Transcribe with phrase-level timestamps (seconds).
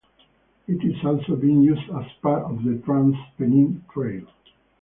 [0.67, 4.25] It is also being used as part of the Trans Pennine Trail.